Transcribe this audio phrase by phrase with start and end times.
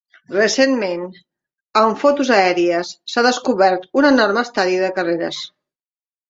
[0.35, 1.01] Recentment,
[1.81, 5.45] amb fotos aèries, s'ha descobert un enorme estadi de carreres.